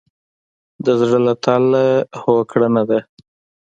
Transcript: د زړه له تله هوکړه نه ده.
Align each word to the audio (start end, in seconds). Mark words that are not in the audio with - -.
د 0.85 0.87
زړه 0.99 1.19
له 1.27 1.33
تله 1.43 1.83
هوکړه 2.21 2.67
نه 2.75 2.83
ده. 2.89 2.99